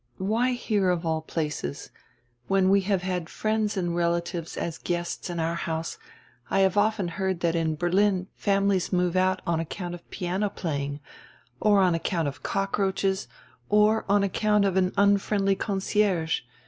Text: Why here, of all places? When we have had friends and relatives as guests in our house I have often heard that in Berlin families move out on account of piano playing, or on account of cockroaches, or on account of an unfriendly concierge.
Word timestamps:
Why 0.17 0.53
here, 0.53 0.89
of 0.89 1.05
all 1.05 1.21
places? 1.21 1.91
When 2.47 2.71
we 2.71 2.81
have 2.81 3.03
had 3.03 3.29
friends 3.29 3.77
and 3.77 3.95
relatives 3.95 4.57
as 4.57 4.79
guests 4.79 5.29
in 5.29 5.39
our 5.39 5.53
house 5.53 5.99
I 6.49 6.61
have 6.61 6.75
often 6.75 7.07
heard 7.07 7.41
that 7.41 7.55
in 7.55 7.75
Berlin 7.75 8.25
families 8.35 8.91
move 8.91 9.15
out 9.15 9.43
on 9.45 9.59
account 9.59 9.93
of 9.93 10.09
piano 10.09 10.49
playing, 10.49 11.01
or 11.59 11.81
on 11.81 11.93
account 11.93 12.27
of 12.27 12.41
cockroaches, 12.41 13.27
or 13.69 14.03
on 14.09 14.23
account 14.23 14.65
of 14.65 14.75
an 14.75 14.91
unfriendly 14.97 15.53
concierge. 15.55 16.41